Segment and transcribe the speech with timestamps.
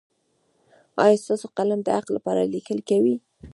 [1.03, 3.15] ایا ستاسو قلم د حق لپاره لیکل کوي؟